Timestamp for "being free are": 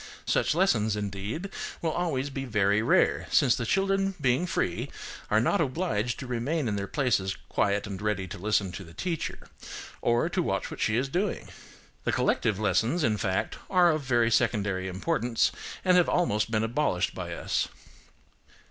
4.19-5.39